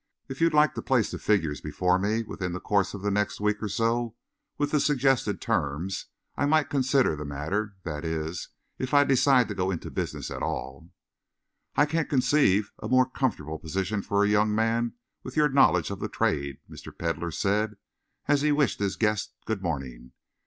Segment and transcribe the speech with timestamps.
[0.27, 3.39] "If you like to place the figures before me within the course of the next
[3.39, 4.15] week or so,
[4.57, 9.53] and the suggested terms, I might consider the matter that is, if I decide to
[9.53, 10.89] go into business at all."
[11.75, 15.99] "I can't conceive a more comfortable position for a young man with your knowledge of
[15.99, 16.91] the trade," Mr.
[16.97, 17.75] Pedlar said,
[18.27, 20.13] as he wished his guest good morning.